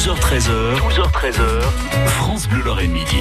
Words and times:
12h13h, 0.00 0.78
12h13h, 0.78 1.60
France 2.06 2.48
Bleu 2.48 2.62
Lorraine 2.62 2.90
Midi. 2.90 3.18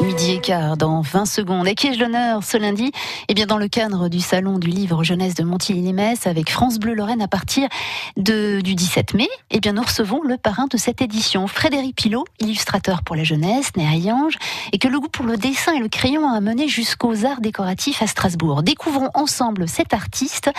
Midi 0.00 0.30
et 0.30 0.40
quart 0.40 0.78
dans 0.78 1.02
20 1.02 1.26
secondes. 1.26 1.68
Et 1.68 1.74
qui 1.74 1.88
ai-je 1.88 2.00
l'honneur 2.00 2.42
ce 2.42 2.56
lundi? 2.56 2.92
Eh 3.28 3.34
bien, 3.34 3.44
dans 3.44 3.58
le 3.58 3.68
cadre 3.68 4.08
du 4.08 4.20
salon 4.20 4.58
du 4.58 4.68
livre 4.68 5.04
jeunesse 5.04 5.34
de 5.34 5.44
Montilly-les-Metz 5.44 6.26
avec 6.26 6.48
France 6.48 6.78
Bleu 6.78 6.94
Lorraine 6.94 7.20
à 7.20 7.28
partir 7.28 7.68
de, 8.16 8.62
du 8.62 8.74
17 8.74 9.12
mai, 9.12 9.28
eh 9.50 9.60
bien, 9.60 9.74
nous 9.74 9.82
recevons 9.82 10.22
le 10.22 10.38
parrain 10.38 10.66
de 10.66 10.78
cette 10.78 11.02
édition, 11.02 11.46
Frédéric 11.46 11.94
Pilot, 11.94 12.24
illustrateur 12.40 13.02
pour 13.02 13.16
la 13.16 13.24
jeunesse, 13.24 13.76
né 13.76 13.86
à 13.86 13.94
Yange, 13.94 14.38
et 14.72 14.78
que 14.78 14.88
le 14.88 14.98
goût 14.98 15.10
pour 15.10 15.26
le 15.26 15.36
dessin 15.36 15.74
et 15.74 15.80
le 15.80 15.88
crayon 15.88 16.26
a 16.26 16.34
amené 16.34 16.68
jusqu'aux 16.68 17.26
arts 17.26 17.42
décoratifs 17.42 18.00
à 18.00 18.06
Strasbourg. 18.06 18.62
Découvrons 18.62 19.10
ensemble 19.12 19.68
cet 19.68 19.92
artiste 19.92 20.50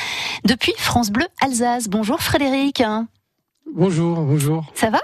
depuis 0.44 0.76
France 0.78 1.10
Bleu 1.10 1.26
Alsace. 1.42 1.88
Bonjour 1.88 2.22
Frédéric. 2.22 2.84
Bonjour, 3.74 4.18
bonjour. 4.18 4.64
Ça 4.76 4.92
va? 4.92 5.00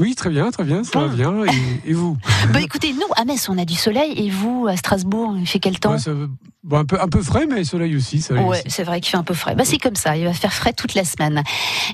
Oui, 0.00 0.14
très 0.14 0.30
bien, 0.30 0.50
très 0.50 0.64
bien, 0.64 0.82
ça 0.82 0.98
va 0.98 1.08
bien. 1.08 1.44
Et, 1.84 1.92
vous 1.92 2.16
bah 2.52 2.60
Écoutez, 2.62 2.94
nous, 2.94 3.00
à 3.16 3.26
Metz, 3.26 3.48
on 3.50 3.58
a 3.58 3.66
du 3.66 3.74
soleil, 3.74 4.14
et 4.16 4.30
vous, 4.30 4.66
à 4.66 4.76
Strasbourg, 4.76 5.36
il 5.38 5.46
fait 5.46 5.58
quel 5.58 5.78
temps 5.78 5.96
bon, 6.64 6.78
un, 6.78 6.84
peu, 6.86 6.98
un 6.98 7.08
peu 7.08 7.22
frais, 7.22 7.46
mais 7.46 7.64
soleil 7.64 7.94
aussi. 7.94 8.24
Oui, 8.30 8.56
c'est 8.66 8.82
vrai 8.82 9.02
qu'il 9.02 9.10
fait 9.10 9.18
un 9.18 9.22
peu 9.22 9.34
frais. 9.34 9.54
Bah, 9.54 9.64
c'est 9.66 9.76
comme 9.76 9.96
ça, 9.96 10.16
il 10.16 10.24
va 10.24 10.32
faire 10.32 10.54
frais 10.54 10.72
toute 10.72 10.94
la 10.94 11.04
semaine, 11.04 11.42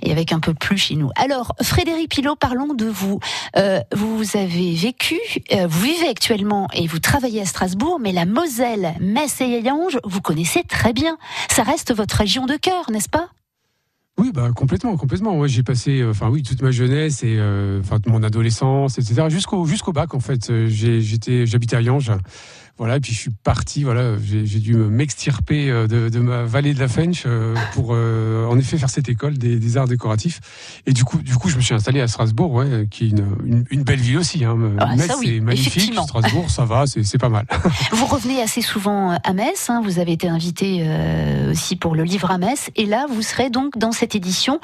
et 0.02 0.12
avec 0.12 0.32
un 0.32 0.38
peu 0.38 0.54
plus 0.54 0.78
chez 0.78 0.94
nous. 0.94 1.10
Alors, 1.16 1.56
Frédéric 1.60 2.08
Pilot, 2.10 2.36
parlons 2.36 2.74
de 2.74 2.86
vous. 2.86 3.18
Euh, 3.56 3.80
vous 3.92 4.36
avez 4.36 4.74
vécu, 4.74 5.18
euh, 5.52 5.66
vous 5.66 5.80
vivez 5.80 6.08
actuellement, 6.08 6.68
et 6.74 6.86
vous 6.86 7.00
travaillez 7.00 7.42
à 7.42 7.44
Strasbourg, 7.44 7.98
mais 8.00 8.12
la 8.12 8.24
Moselle, 8.24 8.94
Metz 9.00 9.40
et 9.40 9.60
Yange, 9.60 9.98
vous 10.04 10.20
connaissez 10.20 10.62
très 10.62 10.92
bien. 10.92 11.18
Ça 11.50 11.64
reste 11.64 11.92
votre 11.92 12.16
région 12.16 12.46
de 12.46 12.54
cœur, 12.54 12.88
n'est-ce 12.92 13.08
pas? 13.08 13.30
Oui, 14.18 14.32
bah 14.32 14.50
complètement, 14.54 14.96
complètement. 14.96 15.38
Ouais, 15.38 15.48
j'ai 15.48 15.62
passé, 15.62 16.00
euh, 16.00 16.10
enfin 16.10 16.30
oui, 16.30 16.42
toute 16.42 16.62
ma 16.62 16.70
jeunesse 16.70 17.22
et 17.22 17.36
euh, 17.38 17.80
enfin 17.80 17.98
mon 18.06 18.22
adolescence, 18.22 18.98
etc. 18.98 19.26
Jusqu'au 19.28 19.66
jusqu'au 19.66 19.92
bac 19.92 20.14
en 20.14 20.20
fait. 20.20 20.48
Euh, 20.48 20.68
j'étais, 20.68 21.46
j'habitais 21.46 21.76
à 21.76 21.82
Yange. 21.82 22.12
Voilà, 22.78 22.96
et 22.96 23.00
puis 23.00 23.14
je 23.14 23.18
suis 23.18 23.30
parti. 23.30 23.84
Voilà, 23.84 24.16
j'ai 24.22 24.60
dû 24.60 24.74
m'extirper 24.74 25.70
euh, 25.70 25.86
de, 25.86 26.10
de, 26.10 26.18
ma 26.18 26.42
vallée 26.42 26.74
de 26.74 26.80
la 26.80 26.88
Fench 26.88 27.22
euh, 27.24 27.54
pour, 27.72 27.90
euh, 27.92 28.46
en 28.46 28.58
effet, 28.58 28.76
faire 28.76 28.90
cette 28.90 29.08
école 29.08 29.38
des, 29.38 29.56
des, 29.58 29.76
arts 29.78 29.88
décoratifs. 29.88 30.40
Et 30.86 30.92
du 30.92 31.02
coup, 31.04 31.22
du 31.22 31.34
coup, 31.36 31.48
je 31.48 31.56
me 31.56 31.62
suis 31.62 31.72
installé 31.72 32.02
à 32.02 32.08
Strasbourg, 32.08 32.52
ouais, 32.52 32.86
qui 32.90 33.06
est 33.06 33.08
une, 33.08 33.26
une, 33.46 33.64
une 33.70 33.82
belle 33.82 34.00
ville 34.00 34.18
aussi. 34.18 34.44
Hein. 34.44 34.58
Ah, 34.78 34.94
Metz, 34.94 35.10
c'est 35.22 35.40
magnifique. 35.40 35.94
Strasbourg, 35.94 36.50
ça 36.50 36.66
va, 36.66 36.84
c'est 36.86 37.18
pas 37.18 37.30
mal. 37.30 37.46
vous 37.92 38.04
revenez 38.04 38.42
assez 38.42 38.60
souvent 38.60 39.18
à 39.24 39.32
Metz. 39.32 39.70
Hein. 39.70 39.80
Vous 39.82 39.98
avez 39.98 40.12
été 40.12 40.28
invité 40.28 40.80
euh, 40.82 41.52
aussi 41.52 41.76
pour 41.76 41.94
le 41.94 42.04
livre 42.04 42.30
à 42.30 42.36
Metz. 42.36 42.70
Et 42.76 42.84
là, 42.84 43.06
vous 43.08 43.22
serez 43.22 43.48
donc 43.48 43.78
dans 43.78 43.92
cette 43.92 44.14
édition, 44.14 44.60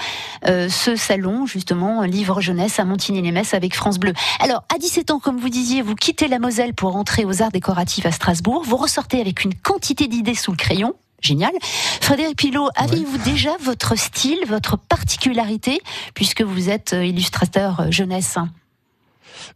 euh, 0.47 0.69
ce 0.69 0.97
salon 0.97 1.47
justement 1.47 2.03
livre 2.03 2.43
jeunesse 2.43 2.79
à 2.79 2.85
Montigny-les-Metz 2.85 3.55
avec 3.55 3.75
France 3.75 3.99
Bleu. 3.99 4.13
Alors, 4.41 4.65
à 4.75 4.79
17 4.79 5.13
ans, 5.13 5.19
comme 5.19 5.39
vous 5.39 5.49
disiez, 5.49 5.81
vous 5.81 5.95
quittez 5.95 6.29
la 6.29 6.39
Moselle 6.39 6.75
pour 6.75 6.97
entrer 6.97 7.25
aux 7.25 7.41
arts 7.41 7.53
décoratifs 7.53 8.02
à 8.07 8.13
Strasbourg. 8.13 8.63
Vous 8.65 8.77
ressortez 8.77 9.21
avec 9.21 9.45
une 9.45 9.55
quantité 9.55 10.09
d'idées 10.09 10.35
sous 10.35 10.51
le 10.51 10.57
crayon. 10.57 10.95
Génial. 11.21 11.53
Frédéric 12.01 12.37
Pilot, 12.37 12.69
avez-vous 12.75 13.19
déjà 13.19 13.57
votre 13.61 13.97
style, 13.97 14.41
votre 14.49 14.77
particularité, 14.77 15.81
puisque 16.15 16.43
vous 16.43 16.69
êtes 16.69 16.95
euh, 16.95 17.05
illustrateur 17.05 17.81
euh, 17.81 17.91
jeunesse 17.93 18.39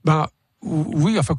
bah, 0.05 0.31
oui, 0.67 1.17
enfin, 1.19 1.35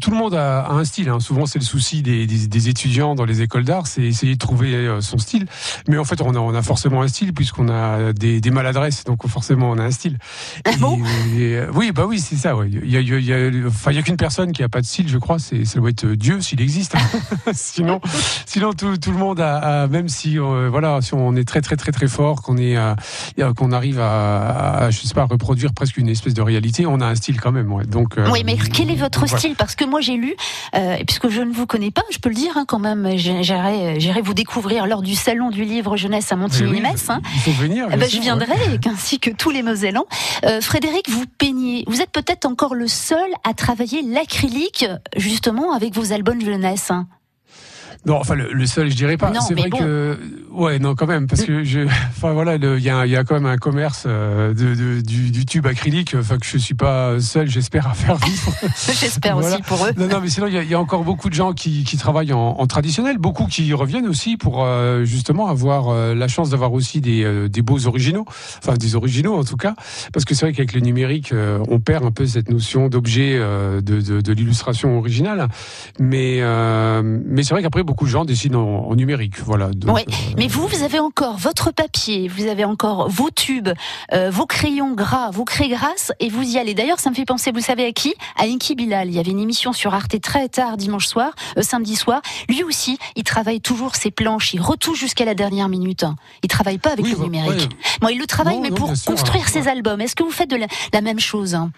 tout 0.00 0.10
le 0.10 0.16
monde 0.16 0.34
a, 0.34 0.70
un 0.70 0.84
style. 0.84 1.08
Hein. 1.08 1.20
Souvent, 1.20 1.46
c'est 1.46 1.58
le 1.58 1.64
souci 1.64 2.02
des, 2.02 2.68
étudiants 2.68 3.14
dans 3.14 3.24
les 3.24 3.42
écoles 3.42 3.64
d'art, 3.64 3.86
c'est 3.86 4.02
essayer 4.02 4.34
de 4.34 4.38
trouver 4.38 4.74
euh, 4.74 5.00
son 5.00 5.18
style. 5.18 5.46
Mais 5.88 5.98
en 5.98 6.04
fait, 6.04 6.20
on 6.20 6.34
a, 6.34 6.38
on 6.38 6.54
a 6.54 6.62
forcément 6.62 7.02
un 7.02 7.08
style 7.08 7.32
puisqu'on 7.32 7.68
a 7.68 8.12
des, 8.12 8.40
maladresses, 8.50 9.04
donc 9.04 9.26
forcément, 9.26 9.70
on 9.70 9.78
a 9.78 9.84
un 9.84 9.90
style. 9.90 10.18
Ah 10.64 10.70
bon? 10.78 10.98
Oui, 11.74 11.92
bah 11.92 12.04
oui, 12.06 12.18
c'est 12.18 12.36
ça. 12.36 12.54
Il 12.66 12.90
y 12.90 12.96
a, 12.96 13.00
il 13.00 13.24
y 13.24 13.32
a, 13.32 13.66
enfin, 13.66 13.90
il 13.90 13.96
y 13.96 13.98
a 13.98 14.02
qu'une 14.02 14.16
personne 14.16 14.52
qui 14.52 14.62
a 14.62 14.68
pas 14.68 14.80
de 14.80 14.86
style, 14.86 15.08
je 15.08 15.18
crois. 15.18 15.38
C'est, 15.38 15.64
ça 15.64 15.78
doit 15.78 15.90
être 15.90 16.06
Dieu 16.06 16.40
s'il 16.40 16.60
existe. 16.60 16.96
sinon, 17.52 18.00
sinon 18.46 18.72
tout, 18.72 18.96
tout, 18.96 19.12
le 19.12 19.18
monde 19.18 19.40
a, 19.40 19.86
même 19.88 20.08
si, 20.08 20.38
euh, 20.38 20.68
voilà, 20.70 21.00
si 21.00 21.14
on 21.14 21.36
est 21.36 21.46
très, 21.46 21.60
très, 21.60 21.76
très, 21.76 21.92
très 21.92 22.08
fort, 22.08 22.42
qu'on 22.42 22.56
est, 22.56 22.76
qu'on 23.56 23.72
arrive 23.72 24.00
à, 24.00 24.88
je 24.90 24.98
sais 25.00 25.14
pas, 25.14 25.22
à 25.22 25.26
reproduire 25.26 25.72
presque 25.72 25.96
une 25.96 26.08
espèce 26.08 26.34
de 26.34 26.42
réalité, 26.42 26.86
on 26.86 27.00
a 27.00 27.06
un 27.06 27.14
style 27.14 27.40
quand 27.40 27.52
même. 27.52 27.72
Ouais. 27.72 27.84
Donc, 27.86 28.18
euh, 28.18 28.28
oui, 28.30 28.42
mais 28.44 28.56
quel 28.68 28.90
est 28.90 28.96
votre 28.96 29.26
style? 29.26 29.54
Parce 29.56 29.74
que 29.74 29.84
moi 29.84 30.00
j'ai 30.00 30.14
lu, 30.14 30.34
euh, 30.74 30.96
puisque 31.06 31.28
je 31.28 31.42
ne 31.42 31.52
vous 31.52 31.66
connais 31.66 31.90
pas, 31.90 32.02
je 32.10 32.18
peux 32.18 32.28
le 32.28 32.34
dire 32.34 32.56
hein, 32.56 32.64
quand 32.66 32.78
même, 32.78 33.16
j'irai 33.16 34.22
vous 34.22 34.34
découvrir 34.34 34.86
lors 34.86 35.02
du 35.02 35.14
salon 35.14 35.50
du 35.50 35.64
livre 35.64 35.96
jeunesse 35.96 36.32
à 36.32 36.36
Montigny-Metz. 36.36 37.10
Hein. 37.10 37.20
Il 37.34 37.40
faut 37.40 37.50
venir. 37.52 37.86
Eh 37.92 37.96
ben, 37.96 38.08
je 38.08 38.20
viendrai, 38.20 38.54
ainsi 38.86 39.18
que 39.18 39.30
tous 39.30 39.50
les 39.50 39.62
Mosellans. 39.62 40.06
Euh, 40.44 40.60
Frédéric, 40.60 41.08
vous 41.08 41.24
peignez. 41.38 41.84
Vous 41.86 42.00
êtes 42.00 42.10
peut-être 42.10 42.46
encore 42.46 42.74
le 42.74 42.88
seul 42.88 43.30
à 43.44 43.54
travailler 43.54 44.02
l'acrylique, 44.02 44.86
justement, 45.16 45.72
avec 45.72 45.94
vos 45.94 46.12
albums 46.12 46.40
jeunesse. 46.40 46.90
Hein. 46.90 47.06
Non, 48.06 48.16
enfin 48.16 48.34
le, 48.34 48.66
seul, 48.66 48.90
je 48.90 48.96
dirais 48.96 49.16
pas. 49.16 49.32
C'est 49.40 49.54
vrai 49.54 49.70
que 49.70 50.18
ouais, 50.50 50.78
non, 50.78 50.94
quand 50.94 51.06
même, 51.06 51.26
parce 51.26 51.42
que 51.42 51.64
je, 51.64 51.80
enfin 52.16 52.32
voilà, 52.32 52.56
il 52.56 52.82
y 52.82 52.90
a, 52.90 53.06
y 53.06 53.16
a 53.16 53.24
quand 53.24 53.34
même 53.34 53.46
un 53.46 53.56
commerce 53.56 54.04
euh, 54.06 54.54
de, 54.54 54.74
de 54.74 55.00
du, 55.00 55.30
du, 55.30 55.44
tube 55.44 55.66
acrylique, 55.66 56.14
enfin 56.18 56.38
que 56.38 56.46
je 56.46 56.58
suis 56.58 56.74
pas 56.74 57.20
seul, 57.20 57.48
j'espère 57.48 57.88
à 57.88 57.94
faire 57.94 58.16
vivre. 58.16 58.52
j'espère 59.00 59.36
aussi 59.36 59.60
pour 59.62 59.84
eux. 59.84 59.90
Non, 59.96 60.06
non, 60.06 60.20
mais 60.20 60.28
sinon 60.28 60.46
il 60.46 60.62
y, 60.62 60.66
y, 60.66 60.74
a 60.74 60.80
encore 60.80 61.04
beaucoup 61.04 61.28
de 61.28 61.34
gens 61.34 61.52
qui, 61.52 61.84
qui 61.84 61.96
travaillent 61.96 62.32
en, 62.32 62.56
en, 62.58 62.66
traditionnel, 62.66 63.18
beaucoup 63.18 63.46
qui 63.46 63.72
reviennent 63.72 64.08
aussi 64.08 64.36
pour 64.36 64.64
euh, 64.64 65.04
justement 65.04 65.48
avoir 65.48 65.88
euh, 65.88 66.14
la 66.14 66.28
chance 66.28 66.50
d'avoir 66.50 66.72
aussi 66.72 67.00
des, 67.00 67.48
des 67.48 67.62
beaux 67.62 67.86
originaux, 67.86 68.24
enfin 68.58 68.74
des 68.74 68.96
originaux 68.96 69.34
en 69.34 69.44
tout 69.44 69.56
cas, 69.56 69.74
parce 70.12 70.24
que 70.24 70.34
c'est 70.34 70.46
vrai 70.46 70.52
qu'avec 70.52 70.72
le 70.72 70.80
numérique, 70.80 71.32
on 71.68 71.80
perd 71.80 72.04
un 72.04 72.10
peu 72.10 72.26
cette 72.26 72.50
notion 72.50 72.88
d'objet 72.88 73.38
de, 73.38 73.80
de, 73.80 74.20
de 74.20 74.32
l'illustration 74.32 74.98
originale, 74.98 75.48
mais 75.98 76.42
mais 77.02 77.42
c'est 77.42 77.54
vrai 77.54 77.62
qu'après 77.62 77.82
beaucoup 77.88 78.04
de 78.04 78.10
gens 78.10 78.26
dessinent 78.26 78.54
en, 78.54 78.94
numérique. 78.94 79.40
Voilà. 79.40 79.70
oui, 79.86 80.02
euh, 80.06 80.12
mais 80.36 80.46
vous, 80.46 80.66
vous 80.66 80.82
avez 80.82 80.98
encore 80.98 81.38
votre 81.38 81.72
papier, 81.72 82.28
vous 82.28 82.46
avez 82.46 82.66
encore 82.66 83.08
vos 83.08 83.30
tubes, 83.30 83.70
euh, 84.12 84.30
vos 84.30 84.44
crayons 84.44 84.92
gras, 84.92 85.30
vos 85.30 85.44
craies 85.44 85.70
grasses, 85.70 86.12
et 86.20 86.28
vous 86.28 86.42
y 86.42 86.58
allez. 86.58 86.74
D'ailleurs, 86.74 87.00
ça 87.00 87.08
me 87.08 87.14
fait 87.14 87.24
penser, 87.24 87.50
vous 87.50 87.62
savez 87.62 87.86
à 87.86 87.92
qui? 87.92 88.14
À 88.36 88.44
Inki 88.44 88.74
Bilal. 88.74 89.08
Il 89.08 89.14
y 89.14 89.18
avait 89.18 89.30
une 89.30 89.40
émission 89.40 89.72
sur 89.72 89.94
Arte 89.94 90.20
très 90.20 90.50
tard 90.50 90.76
dimanche 90.76 91.06
soir, 91.06 91.32
euh, 91.56 91.62
samedi 91.62 91.96
soir. 91.96 92.20
Lui 92.50 92.62
aussi, 92.62 92.98
il 93.16 93.24
travaille 93.24 93.62
toujours 93.62 93.96
ses 93.96 94.10
planches, 94.10 94.52
il 94.52 94.60
retouche 94.60 95.00
jusqu'à 95.00 95.24
la 95.24 95.34
dernière 95.34 95.70
minute. 95.70 96.04
Il 96.42 96.48
travaille 96.48 96.78
pas 96.78 96.90
avec 96.92 97.08
le 97.08 97.16
bah, 97.16 97.22
numérique. 97.22 97.70
Moi, 98.02 98.12
il 98.12 98.18
le 98.18 98.26
travaille, 98.26 98.60
mais 98.60 98.70
pour 98.70 98.92
construire 99.06 99.44
hein, 99.46 99.50
ses 99.50 99.66
albums. 99.66 100.02
Est-ce 100.02 100.14
que 100.14 100.24
vous 100.24 100.30
faites 100.30 100.50
de 100.50 100.58
la, 100.92 101.00
même 101.00 101.20
chose 101.20 101.54
hein? 101.54 101.70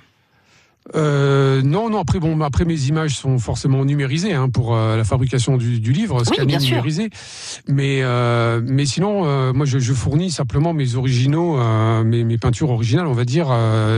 Euh, 0.94 1.62
non, 1.62 1.90
non. 1.90 2.00
Après, 2.00 2.18
bon, 2.18 2.40
après 2.40 2.64
mes 2.64 2.86
images 2.86 3.16
sont 3.16 3.38
forcément 3.38 3.84
numérisées 3.84 4.32
hein, 4.32 4.48
pour 4.48 4.74
euh, 4.74 4.96
la 4.96 5.04
fabrication 5.04 5.56
du, 5.56 5.78
du 5.78 5.92
livre, 5.92 6.22
oui, 6.30 6.46
bien 6.46 6.58
numérisé. 6.58 7.10
Mais 7.68 8.00
euh, 8.02 8.60
mais 8.64 8.86
sinon, 8.86 9.26
euh, 9.26 9.52
moi, 9.52 9.66
je, 9.66 9.78
je, 9.78 9.92
fournis 9.92 10.30
simplement 10.30 10.72
mes 10.72 10.94
originaux, 10.94 11.58
euh, 11.58 12.02
mes, 12.02 12.24
mes, 12.24 12.38
peintures 12.38 12.70
originales, 12.70 13.06
on 13.06 13.12
va 13.12 13.24
dire, 13.24 13.48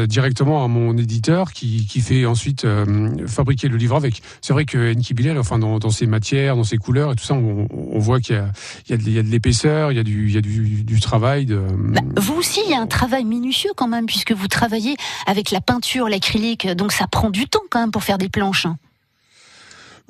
directement 0.08 0.64
à 0.64 0.68
mon 0.68 0.96
éditeur 0.96 1.52
qui, 1.52 1.86
qui 1.86 2.00
fait 2.00 2.26
ensuite 2.26 2.66
fabriquer 3.26 3.68
le 3.68 3.76
livre 3.76 3.96
avec. 3.96 4.20
C'est 4.40 4.52
vrai 4.52 4.64
que 4.64 4.92
Enki 4.92 5.14
Bilal, 5.14 5.38
enfin, 5.38 5.58
dans, 5.58 5.78
dans, 5.78 5.90
ses 5.90 6.06
matières, 6.06 6.56
dans 6.56 6.64
ses 6.64 6.78
couleurs 6.78 7.12
et 7.12 7.16
tout 7.16 7.24
ça, 7.24 7.34
on, 7.34 7.68
on 7.70 7.98
voit 7.98 8.20
qu'il 8.20 8.34
y 8.34 8.38
a, 8.38 8.48
il 8.88 9.12
y 9.12 9.18
a 9.18 9.22
de, 9.22 9.28
l'épaisseur, 9.28 9.92
il 9.92 9.96
y 9.96 10.00
a 10.00 10.02
du, 10.02 10.28
il 10.28 10.34
y 10.34 10.38
a 10.38 10.40
du, 10.40 10.82
du 10.82 11.00
travail. 11.00 11.46
De... 11.46 11.62
Bah, 11.76 12.00
vous 12.16 12.34
aussi, 12.34 12.60
il 12.66 12.72
y 12.72 12.74
a 12.74 12.80
un 12.80 12.86
travail 12.86 13.24
minutieux 13.24 13.70
quand 13.76 13.88
même, 13.88 14.06
puisque 14.06 14.32
vous 14.32 14.48
travaillez 14.48 14.96
avec 15.26 15.50
la 15.52 15.60
peinture, 15.60 16.08
l'acrylique 16.08 16.66
donc 16.74 16.92
ça 16.92 17.06
prend 17.06 17.30
du 17.30 17.48
temps 17.48 17.62
quand 17.70 17.80
même 17.80 17.90
pour 17.90 18.04
faire 18.04 18.18
des 18.18 18.28
planches. 18.28 18.66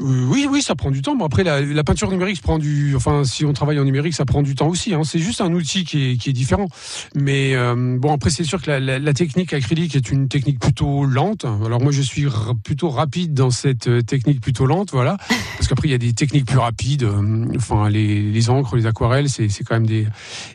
Euh, 0.02 0.26
oui, 0.28 0.46
oui, 0.50 0.62
ça 0.62 0.74
prend 0.74 0.90
du 0.90 1.02
temps. 1.02 1.14
Bon, 1.14 1.24
après, 1.24 1.44
la, 1.44 1.84
peinture 1.84 2.10
numérique 2.10 2.42
prend 2.42 2.58
du. 2.58 2.94
Enfin, 2.96 3.24
si 3.24 3.44
on 3.44 3.52
travaille 3.52 3.78
en 3.78 3.84
numérique, 3.84 4.14
ça 4.14 4.24
prend 4.24 4.42
du 4.42 4.54
temps 4.54 4.68
aussi. 4.68 4.94
Hein. 4.94 5.02
C'est 5.04 5.18
juste 5.18 5.40
un 5.40 5.52
outil 5.52 5.84
qui 5.84 6.12
est, 6.12 6.32
différent. 6.32 6.68
Mais 7.14 7.54
euh, 7.54 7.98
bon, 7.98 8.12
après, 8.12 8.30
c'est 8.30 8.44
sûr 8.44 8.60
que 8.60 8.70
la, 8.70 9.14
technique 9.14 9.52
acrylique 9.52 9.94
est 9.94 10.10
une 10.10 10.28
technique 10.28 10.58
plutôt 10.58 11.04
lente. 11.04 11.44
Alors 11.44 11.80
moi, 11.80 11.92
je 11.92 12.02
suis 12.02 12.26
plutôt 12.64 12.88
rapide 12.88 13.34
dans 13.34 13.50
cette 13.50 13.88
euh, 13.88 14.02
technique 14.02 14.40
plutôt 14.40 14.66
lente, 14.66 14.90
voilà. 14.92 15.16
Parce 15.56 15.68
qu'après, 15.68 15.88
il 15.88 15.90
y 15.92 15.94
a 15.94 15.98
des 15.98 16.12
techniques 16.12 16.46
plus 16.46 16.58
rapides. 16.58 17.06
Enfin, 17.56 17.88
les, 17.88 18.50
encres, 18.50 18.76
les 18.76 18.86
aquarelles, 18.86 19.28
c'est 19.28 19.48
quand 19.64 19.74
même 19.74 19.86
des 19.86 20.06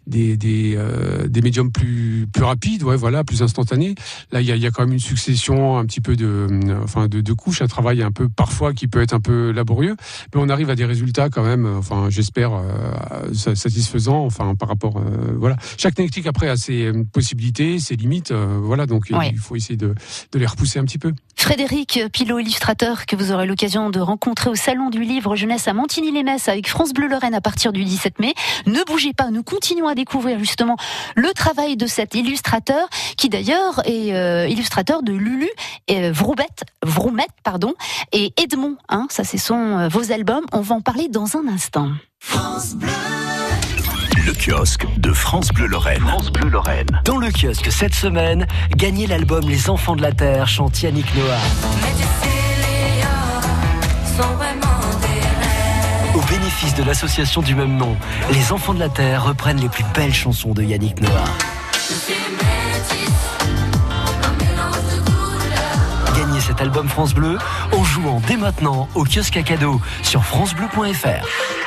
des 0.07 0.35
des, 0.37 0.77
des 1.27 1.41
médiums 1.41 1.71
plus 1.71 2.27
plus 2.33 2.43
rapides, 2.43 2.83
ouais, 2.83 2.97
voilà, 2.97 3.23
plus 3.23 3.41
instantanés. 3.41 3.95
Là, 4.31 4.41
il 4.41 4.47
y 4.47 4.51
a, 4.51 4.55
y 4.55 4.65
a 4.65 4.71
quand 4.71 4.83
même 4.83 4.93
une 4.93 4.99
succession, 4.99 5.77
un 5.77 5.85
petit 5.85 6.01
peu 6.01 6.15
de, 6.15 6.47
enfin, 6.83 7.07
de, 7.07 7.21
de 7.21 7.33
couches, 7.33 7.61
un 7.61 7.67
travail 7.67 8.01
un 8.01 8.11
peu 8.11 8.27
parfois 8.27 8.73
qui 8.73 8.87
peut 8.87 9.01
être 9.01 9.13
un 9.13 9.19
peu 9.19 9.36
laborieux, 9.53 9.95
mais 10.33 10.41
on 10.41 10.49
arrive 10.49 10.69
à 10.69 10.75
des 10.75 10.85
résultats 10.85 11.29
quand 11.29 11.43
même, 11.43 11.65
enfin 11.77 12.09
j'espère 12.09 12.51
euh, 12.53 13.33
satisfaisants, 13.33 14.25
enfin 14.25 14.55
par 14.55 14.69
rapport, 14.69 14.97
euh, 14.97 15.35
voilà. 15.37 15.55
Chaque 15.77 15.95
technique 15.95 16.27
après 16.27 16.49
a 16.49 16.57
ses 16.57 16.91
possibilités, 17.11 17.79
ses 17.79 17.95
limites, 17.95 18.31
euh, 18.31 18.59
voilà, 18.61 18.85
donc 18.85 19.09
il 19.09 19.37
faut 19.37 19.55
essayer 19.55 19.77
de, 19.77 19.95
de 20.31 20.39
les 20.39 20.45
repousser 20.45 20.79
un 20.79 20.85
petit 20.85 20.99
peu. 20.99 21.13
Frédéric 21.37 22.01
Pilot, 22.11 22.39
illustrateur 22.39 23.05
que 23.05 23.15
vous 23.15 23.31
aurez 23.31 23.45
l'occasion 23.45 23.89
de 23.89 23.99
rencontrer 23.99 24.49
au 24.49 24.55
Salon 24.55 24.89
du 24.89 25.03
Livre 25.03 25.35
Jeunesse 25.35 25.67
à 25.67 25.73
Montigny-les-Metz 25.73 26.49
avec 26.49 26.67
France 26.67 26.93
Bleu 26.93 27.07
Lorraine 27.07 27.35
à 27.35 27.41
partir 27.41 27.71
du 27.71 27.85
17 27.85 28.19
mai. 28.19 28.33
Ne 28.65 28.83
bougez 28.83 29.13
pas, 29.13 29.29
nous 29.29 29.43
continuons 29.43 29.87
à 29.87 29.95
découvrir 29.95 30.39
justement 30.39 30.75
le 31.15 31.31
travail 31.33 31.77
de 31.77 31.85
cet 31.85 32.15
illustrateur 32.15 32.89
qui 33.17 33.29
d'ailleurs 33.29 33.81
est 33.85 34.13
euh, 34.13 34.47
illustrateur 34.47 35.03
de 35.03 35.13
Lulu 35.13 35.49
et 35.87 36.05
euh, 36.05 36.11
Vroubette, 36.11 36.65
Vroumette, 36.83 37.29
pardon, 37.43 37.73
et 38.11 38.33
Edmond. 38.37 38.75
Hein, 38.89 39.07
ça, 39.09 39.23
c'est 39.23 39.37
son 39.37 39.77
euh, 39.77 39.87
vos 39.87 40.11
albums. 40.11 40.45
On 40.51 40.61
va 40.61 40.75
en 40.75 40.81
parler 40.81 41.07
dans 41.07 41.37
un 41.37 41.47
instant. 41.47 41.91
Le 44.25 44.33
kiosque 44.33 44.85
de 44.97 45.13
France 45.13 45.49
Bleu 45.49 45.67
Lorraine. 45.67 46.01
France 46.01 46.31
Bleu 46.31 46.49
Lorraine. 46.49 46.87
Dans 47.05 47.17
le 47.17 47.29
kiosque 47.29 47.71
cette 47.71 47.93
semaine, 47.93 48.47
gagnez 48.75 49.05
l'album 49.05 49.47
Les 49.47 49.69
Enfants 49.69 49.95
de 49.95 50.01
la 50.01 50.11
Terre, 50.11 50.47
chante 50.47 50.81
Yannick 50.81 51.05
Noah. 51.15 51.37
Au 56.15 56.21
bénéfice 56.21 56.73
de 56.75 56.83
l'association 56.83 57.41
du 57.41 57.53
même 57.53 57.77
nom, 57.77 57.95
les 58.31 58.51
Enfants 58.51 58.73
de 58.73 58.79
la 58.79 58.89
Terre 58.89 59.25
reprennent 59.25 59.59
les 59.59 59.69
plus 59.69 59.85
belles 59.93 60.13
chansons 60.13 60.53
de 60.53 60.63
Yannick 60.63 60.99
Noah. 60.99 61.11
Gagnez 66.15 66.39
cet 66.41 66.59
album 66.61 66.89
France 66.89 67.13
Bleu 67.13 67.37
en 67.71 67.83
jouant 67.83 68.21
dès 68.27 68.37
maintenant 68.37 68.89
au 68.95 69.03
kiosque 69.03 69.37
à 69.37 69.43
cadeau 69.43 69.79
sur 70.01 70.25
francebleu.fr. 70.25 71.66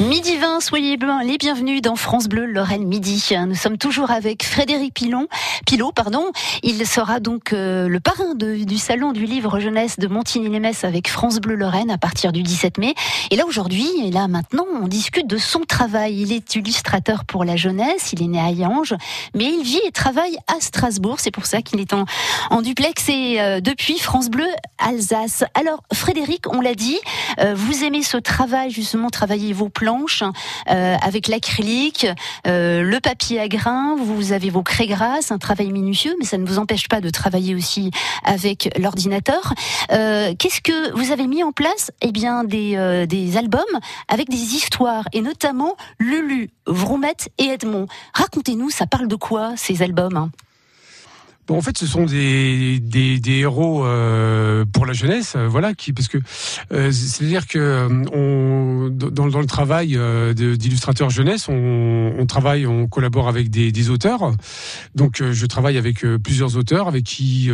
Midi 0.00 0.38
20, 0.38 0.60
soyez 0.60 0.96
les 1.24 1.36
bienvenus 1.36 1.82
dans 1.82 1.94
France 1.94 2.26
Bleu 2.26 2.46
Lorraine 2.46 2.86
Midi. 2.86 3.22
Nous 3.46 3.54
sommes 3.54 3.76
toujours 3.76 4.10
avec 4.10 4.42
Frédéric 4.42 4.94
Pilon, 4.94 5.28
Pilot. 5.66 5.92
Pardon. 5.92 6.32
Il 6.62 6.86
sera 6.86 7.20
donc 7.20 7.52
euh, 7.52 7.86
le 7.86 8.00
parrain 8.00 8.34
du 8.34 8.78
salon 8.78 9.12
du 9.12 9.26
livre 9.26 9.60
jeunesse 9.60 9.98
de 9.98 10.06
Montigny-les-Metz 10.06 10.84
avec 10.84 11.08
France 11.08 11.38
Bleu 11.38 11.54
Lorraine 11.54 11.90
à 11.90 11.98
partir 11.98 12.32
du 12.32 12.42
17 12.42 12.78
mai. 12.78 12.94
Et 13.30 13.36
là 13.36 13.44
aujourd'hui, 13.44 13.86
et 14.02 14.10
là 14.10 14.26
maintenant, 14.26 14.64
on 14.80 14.88
discute 14.88 15.26
de 15.26 15.36
son 15.36 15.60
travail. 15.60 16.22
Il 16.22 16.32
est 16.32 16.54
illustrateur 16.54 17.26
pour 17.26 17.44
la 17.44 17.56
jeunesse, 17.56 18.14
il 18.14 18.22
est 18.22 18.28
né 18.28 18.40
à 18.40 18.50
Yange, 18.50 18.94
mais 19.34 19.44
il 19.44 19.62
vit 19.62 19.80
et 19.86 19.92
travaille 19.92 20.38
à 20.46 20.60
Strasbourg. 20.60 21.20
C'est 21.20 21.30
pour 21.30 21.44
ça 21.44 21.60
qu'il 21.60 21.78
est 21.78 21.92
en, 21.92 22.06
en 22.48 22.62
duplex 22.62 23.06
et 23.10 23.38
euh, 23.38 23.60
depuis 23.60 23.98
France 23.98 24.30
Bleu 24.30 24.48
Alsace. 24.78 25.44
Alors 25.52 25.82
Frédéric, 25.92 26.46
on 26.50 26.62
l'a 26.62 26.74
dit, 26.74 26.98
euh, 27.38 27.54
vous 27.54 27.84
aimez 27.84 28.02
ce 28.02 28.16
travail 28.16 28.70
justement, 28.70 29.10
travailler 29.10 29.52
vos 29.52 29.68
plans 29.68 29.89
euh, 30.68 30.96
avec 31.02 31.28
l'acrylique, 31.28 32.06
euh, 32.46 32.82
le 32.82 33.00
papier 33.00 33.40
à 33.40 33.48
grains, 33.48 33.96
vous 33.96 34.32
avez 34.32 34.50
vos 34.50 34.62
craies 34.62 34.86
grasses, 34.86 35.30
un 35.32 35.38
travail 35.38 35.72
minutieux, 35.72 36.14
mais 36.18 36.24
ça 36.24 36.38
ne 36.38 36.46
vous 36.46 36.58
empêche 36.58 36.88
pas 36.88 37.00
de 37.00 37.10
travailler 37.10 37.54
aussi 37.54 37.90
avec 38.24 38.70
l'ordinateur. 38.78 39.54
Euh, 39.92 40.34
qu'est-ce 40.38 40.60
que 40.60 40.92
vous 40.92 41.12
avez 41.12 41.26
mis 41.26 41.42
en 41.42 41.52
place 41.52 41.90
Eh 42.02 42.12
bien, 42.12 42.44
des, 42.44 43.06
des 43.08 43.36
albums 43.36 43.60
avec 44.08 44.28
des 44.28 44.54
histoires, 44.54 45.04
et 45.12 45.22
notamment 45.22 45.76
Lulu, 45.98 46.50
Vroumette 46.66 47.28
et 47.38 47.46
Edmond. 47.46 47.86
Racontez-nous, 48.14 48.70
ça 48.70 48.86
parle 48.86 49.08
de 49.08 49.16
quoi 49.16 49.54
ces 49.56 49.82
albums? 49.82 50.30
En 51.56 51.60
fait, 51.62 51.76
ce 51.78 51.86
sont 51.86 52.04
des, 52.04 52.78
des, 52.80 53.18
des 53.18 53.38
héros 53.38 53.84
euh, 53.84 54.64
pour 54.72 54.86
la 54.86 54.92
jeunesse, 54.92 55.34
euh, 55.36 55.48
voilà, 55.48 55.74
qui 55.74 55.92
parce 55.92 56.08
que 56.08 56.18
euh, 56.72 56.92
c'est-à-dire 56.92 57.46
que 57.46 57.58
euh, 57.58 57.88
on, 58.12 58.88
dans, 58.90 59.28
dans 59.28 59.40
le 59.40 59.46
travail 59.46 59.96
euh, 59.96 60.34
d'illustrateur 60.34 61.10
jeunesse, 61.10 61.48
on, 61.48 62.14
on, 62.18 62.26
travaille, 62.26 62.66
on 62.66 62.86
collabore 62.86 63.28
avec 63.28 63.50
des, 63.50 63.72
des 63.72 63.90
auteurs. 63.90 64.32
Donc, 64.94 65.22
je 65.22 65.46
travaille 65.46 65.78
avec 65.78 66.04
plusieurs 66.18 66.56
auteurs, 66.56 66.88
avec 66.88 67.04
qui, 67.04 67.50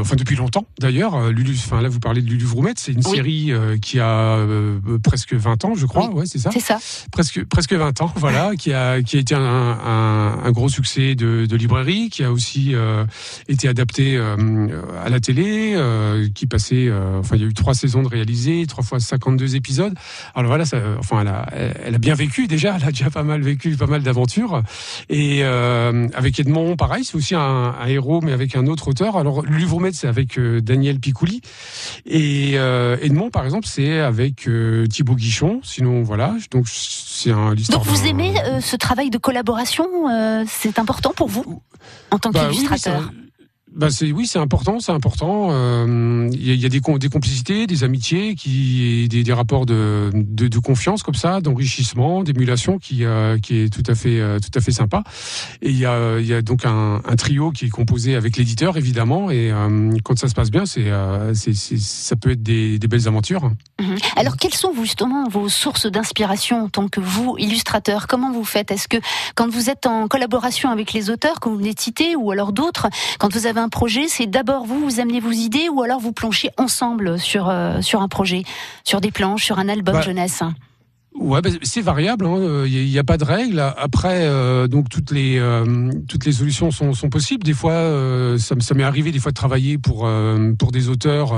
enfin 0.00 0.16
depuis 0.16 0.36
longtemps 0.36 0.66
d'ailleurs. 0.78 1.30
Lulu, 1.30 1.54
enfin 1.54 1.80
là, 1.80 1.88
vous 1.88 2.00
parlez 2.00 2.22
de 2.22 2.28
Lulu 2.28 2.44
Vroumette, 2.44 2.78
c'est 2.78 2.92
une 2.92 3.02
série 3.02 3.52
qui 3.80 4.00
a 4.00 4.38
presque 5.02 5.34
20 5.34 5.64
ans, 5.64 5.74
je 5.74 5.86
crois, 5.86 6.10
ouais, 6.10 6.26
c'est 6.26 6.38
ça. 6.38 6.50
C'est 6.52 6.60
ça. 6.60 6.78
Presque 7.12 7.44
presque 7.44 7.72
20 7.72 8.02
ans, 8.02 8.12
voilà, 8.16 8.52
qui 8.58 8.72
a 8.72 9.02
qui 9.02 9.16
a 9.16 9.20
été 9.20 9.34
un, 9.34 9.40
un, 9.40 10.44
un 10.44 10.52
gros 10.52 10.68
succès 10.68 11.14
de, 11.14 11.46
de 11.46 11.56
librairie, 11.56 12.08
qui 12.10 12.24
a 12.24 12.32
aussi 12.32 12.74
été 13.48 13.68
adapté 13.68 14.16
euh, 14.16 14.82
à 15.04 15.08
la 15.08 15.20
télé, 15.20 15.74
euh, 15.76 16.28
qui 16.34 16.46
passait, 16.46 16.88
euh, 16.88 17.18
enfin 17.18 17.36
il 17.36 17.42
y 17.42 17.44
a 17.44 17.48
eu 17.48 17.54
trois 17.54 17.74
saisons 17.74 18.02
de 18.02 18.08
réalisées, 18.08 18.66
trois 18.66 18.84
fois 18.84 19.00
52 19.00 19.56
épisodes. 19.56 19.94
Alors 20.34 20.48
voilà, 20.48 20.64
ça, 20.64 20.78
enfin 20.98 21.20
elle 21.20 21.28
a, 21.28 21.46
elle 21.84 21.94
a 21.94 21.98
bien 21.98 22.14
vécu 22.14 22.46
déjà, 22.46 22.76
elle 22.76 22.88
a 22.88 22.90
déjà 22.90 23.10
pas 23.10 23.22
mal 23.22 23.42
vécu, 23.42 23.76
pas 23.76 23.86
mal 23.86 24.02
d'aventures. 24.02 24.62
Et 25.08 25.44
avec 25.44 26.38
Edmond, 26.40 26.76
pareil, 26.76 27.04
c'est 27.04 27.16
aussi 27.16 27.34
un, 27.34 27.74
héros, 27.86 28.20
mais 28.22 28.32
avec 28.32 28.56
un 28.56 28.66
autre 28.66 28.88
auteur. 28.88 29.16
Alors 29.16 29.42
Luvromet, 29.42 29.92
c'est 29.92 30.08
avec 30.08 30.38
Daniel 30.38 30.98
Picouli. 30.98 31.40
Et 32.06 32.54
Edmond, 32.54 33.30
par 33.30 33.44
exemple, 33.44 33.66
c'est 33.66 34.00
avec 34.00 34.48
Thibaut 34.90 35.14
Guichon. 35.14 35.60
Sinon, 35.62 36.02
voilà, 36.02 36.34
donc 36.50 36.66
c'est 36.68 37.30
un 37.30 37.54
Donc 37.54 37.84
vous 37.84 38.06
aimez 38.06 38.34
ce 38.60 38.76
travail 38.76 39.10
de 39.10 39.18
collaboration 39.18 39.86
C'est 40.46 40.78
important 40.78 41.12
pour 41.14 41.28
vous 41.28 41.62
en 42.10 42.18
tant 42.18 42.30
bah 42.30 42.46
qu'illustrateur? 42.48 43.03
Bah 43.74 43.90
c'est 43.90 44.12
oui, 44.12 44.26
c'est 44.26 44.38
important, 44.38 44.78
c'est 44.78 44.92
important. 44.92 45.48
Euh, 45.50 46.28
il 46.32 46.54
y, 46.54 46.64
a, 46.64 46.68
des, 46.68 46.80
des 46.80 47.08
complicités, 47.08 47.66
des 47.66 47.82
amitiés, 47.82 48.36
qui, 48.36 49.08
des, 49.08 49.24
des 49.24 49.32
rapports 49.32 49.66
de, 49.66 50.10
de, 50.14 50.58
confiance 50.60 51.02
comme 51.02 51.14
ça, 51.16 51.40
d'enrichissement, 51.40 52.22
d'émulation, 52.22 52.78
qui, 52.78 53.04
euh, 53.04 53.36
qui 53.38 53.62
est 53.62 53.72
tout 53.72 53.82
à 53.90 53.96
fait, 53.96 54.20
euh, 54.20 54.38
tout 54.38 54.56
à 54.56 54.60
fait 54.60 54.70
sympa. 54.70 55.02
Et 55.60 55.70
il 55.70 55.78
y 55.78 55.86
a, 55.86 56.20
y 56.20 56.32
a 56.32 56.40
donc 56.40 56.64
un, 56.64 57.02
un 57.04 57.16
trio 57.16 57.50
qui 57.50 57.66
est 57.66 57.70
composé 57.70 58.14
avec 58.14 58.36
l'éditeur 58.36 58.76
évidemment. 58.76 59.30
Et 59.30 59.52
quand 60.04 60.18
ça 60.18 60.28
se 60.28 60.34
passe 60.34 60.50
bien, 60.50 60.66
c'est, 60.66 60.90
ça 61.34 62.16
peut 62.16 62.30
être 62.30 62.42
des, 62.42 62.78
des 62.78 62.86
belles 62.86 63.08
aventures. 63.08 63.50
Mhm. 63.80 63.96
Alors, 64.16 64.36
quelles 64.36 64.54
sont 64.54 64.72
justement 64.80 65.28
vos 65.28 65.48
sources 65.48 65.86
d'inspiration 65.86 66.64
en 66.64 66.68
tant 66.68 66.88
que 66.88 67.00
vous 67.00 67.36
illustrateur? 67.38 68.06
Comment 68.06 68.32
vous 68.32 68.44
faites? 68.44 68.70
Est-ce 68.70 68.86
que 68.86 68.98
quand 69.34 69.50
vous 69.50 69.68
êtes 69.68 69.86
en 69.86 70.06
collaboration 70.06 70.70
avec 70.70 70.92
les 70.92 71.10
auteurs, 71.10 71.40
comme 71.40 71.54
vous 71.54 71.58
venez 71.58 71.74
de 71.74 71.80
citer, 71.80 72.14
ou 72.14 72.30
alors 72.30 72.52
d'autres, 72.52 72.88
quand 73.18 73.32
vous 73.32 73.46
avez 73.46 73.60
un 73.60 73.63
projet, 73.68 74.08
c'est 74.08 74.26
d'abord 74.26 74.64
vous, 74.64 74.78
vous 74.80 75.00
amenez 75.00 75.20
vos 75.20 75.30
idées 75.30 75.68
ou 75.68 75.82
alors 75.82 76.00
vous 76.00 76.12
planchez 76.12 76.50
ensemble 76.56 77.18
sur, 77.18 77.48
euh, 77.48 77.80
sur 77.80 78.02
un 78.02 78.08
projet, 78.08 78.42
sur 78.84 79.00
des 79.00 79.10
planches, 79.10 79.44
sur 79.44 79.58
un 79.58 79.68
album 79.68 79.94
bah, 79.94 80.00
jeunesse? 80.00 80.42
Ouais, 81.14 81.40
bah, 81.40 81.50
c'est 81.62 81.80
variable. 81.80 82.26
Il 82.26 82.28
hein. 82.28 82.66
n'y 82.66 82.98
a, 82.98 83.04
pas 83.04 83.16
de 83.16 83.24
règle. 83.24 83.60
Après, 83.60 84.22
euh, 84.24 84.66
donc 84.66 84.88
toutes 84.88 85.12
les 85.12 85.38
euh, 85.38 85.90
toutes 86.08 86.24
les 86.26 86.32
solutions 86.32 86.72
sont, 86.72 86.92
sont 86.92 87.08
possibles. 87.08 87.44
Des 87.44 87.52
fois, 87.52 87.72
euh, 87.72 88.36
ça, 88.36 88.56
ça 88.58 88.74
m'est 88.74 88.82
arrivé 88.82 89.12
des 89.12 89.20
fois 89.20 89.30
de 89.30 89.36
travailler 89.36 89.78
pour 89.78 90.08
pour 90.58 90.72
des 90.72 90.88
auteurs, 90.88 91.32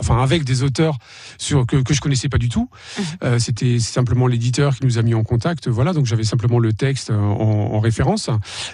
enfin 0.00 0.22
avec 0.22 0.44
des 0.44 0.62
auteurs 0.62 0.96
sur 1.36 1.66
que 1.66 1.76
que 1.76 1.92
je 1.92 2.00
connaissais 2.00 2.30
pas 2.30 2.38
du 2.38 2.48
tout. 2.48 2.70
Mmh. 2.98 3.38
C'était 3.38 3.78
simplement 3.78 4.26
l'éditeur 4.26 4.76
qui 4.76 4.86
nous 4.86 4.98
a 4.98 5.02
mis 5.02 5.14
en 5.14 5.24
contact. 5.24 5.68
Voilà, 5.68 5.92
donc 5.92 6.06
j'avais 6.06 6.24
simplement 6.24 6.58
le 6.58 6.72
texte 6.72 7.10
en, 7.10 7.14
en, 7.14 7.80
référence. 7.80 8.30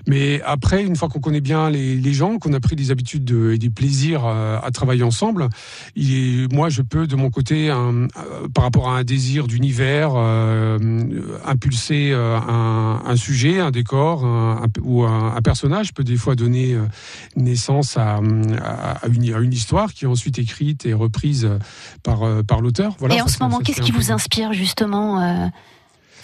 Mais 0.07 0.41
après, 0.45 0.85
une 0.85 0.97
fois 0.97 1.09
qu'on 1.09 1.21
connaît 1.21 1.41
bien 1.41 1.69
les, 1.69 1.97
les 1.97 2.13
gens, 2.13 2.39
qu'on 2.39 2.53
a 2.53 2.61
pris 2.61 2.77
des 2.77 2.91
habitudes 2.91 3.25
de, 3.25 3.53
et 3.53 3.59
des 3.59 3.71
plaisirs 3.71 4.25
à 4.25 4.71
travailler 4.73 5.03
ensemble, 5.03 5.49
il 5.97 6.45
est, 6.45 6.53
moi, 6.53 6.69
je 6.69 6.83
peux 6.83 7.07
de 7.07 7.17
mon 7.17 7.31
côté, 7.31 7.71
un, 7.71 8.07
par 8.55 8.65
rapport 8.65 8.89
à 8.89 8.99
un 8.99 9.05
désir 9.05 9.47
d'univers 9.47 10.13
euh, 10.44 10.44
impulser 11.45 12.11
euh, 12.13 12.39
un, 12.39 13.03
un, 13.05 13.17
sujet, 13.17 13.61
un 13.61 13.71
décor 13.71 14.25
un, 14.25 14.67
ou 14.83 15.05
un, 15.05 15.41
personnage 15.43 15.93
peut 15.93 16.05
des 16.05 16.17
fois 16.17 16.35
donner 16.35 16.75
euh, 16.75 16.87
naissance 17.37 17.97
à, 17.97 18.17
à, 18.17 18.21
une, 18.21 19.35
à, 19.35 19.39
une, 19.39 19.53
histoire 19.53 19.93
qui 19.93 20.05
est 20.05 20.09
ensuite 20.09 20.39
écrite 20.39 20.87
et 20.87 20.95
reprise 20.95 21.49
par, 22.03 22.21
par 22.45 22.61
l'auteur. 22.61 22.97
Voilà, 22.99 23.17
et 23.17 23.21
en 23.21 23.29
ce 23.29 23.43
moment, 23.43 23.59
qu'est-ce 23.59 23.81
qui 23.81 23.93
vous 23.93 24.13
inspire 24.13 24.53
justement 24.53 25.51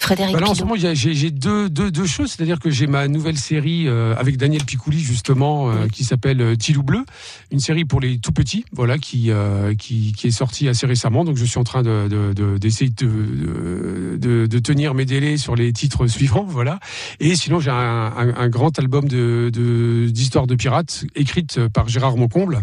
Frédéric 0.01 0.35
bah 0.35 0.47
En 0.47 0.55
ce 0.55 0.63
moment, 0.63 0.73
j'ai 0.75 1.29
deux, 1.29 1.69
deux, 1.69 1.91
deux, 1.91 2.07
choses. 2.07 2.31
C'est-à-dire 2.31 2.59
que 2.59 2.71
j'ai 2.71 2.87
ma 2.87 3.07
nouvelle 3.07 3.37
série 3.37 3.87
euh, 3.87 4.15
avec 4.17 4.35
Daniel 4.35 4.65
Picouli, 4.65 4.99
justement, 4.99 5.69
euh, 5.69 5.87
qui 5.87 6.03
s'appelle 6.03 6.41
euh, 6.41 6.55
Tilou 6.55 6.81
Bleu. 6.81 7.05
Une 7.51 7.59
série 7.59 7.85
pour 7.85 8.01
les 8.01 8.17
tout 8.17 8.31
petits, 8.31 8.65
voilà, 8.71 8.97
qui, 8.97 9.29
qui, 9.77 10.13
qui, 10.13 10.27
est 10.27 10.31
sortie 10.31 10.67
assez 10.67 10.87
récemment. 10.87 11.23
Donc, 11.23 11.37
je 11.37 11.45
suis 11.45 11.59
en 11.59 11.63
train 11.63 11.83
d'essayer 11.83 12.89
de, 12.89 13.05
de, 13.05 14.17
de, 14.17 14.45
de, 14.47 14.59
tenir 14.59 14.95
mes 14.95 15.05
délais 15.05 15.37
sur 15.37 15.55
les 15.55 15.71
titres 15.71 16.07
suivants, 16.07 16.45
voilà. 16.47 16.79
Et 17.19 17.35
sinon, 17.35 17.59
j'ai 17.59 17.69
un, 17.69 17.75
un, 17.75 18.33
un, 18.35 18.49
grand 18.49 18.79
album 18.79 19.07
d'histoires 19.07 20.47
de, 20.47 20.55
de, 20.55 20.57
pirates, 20.57 21.03
écrite 21.15 21.67
par 21.67 21.89
Gérard 21.89 22.17
Moncomble, 22.17 22.61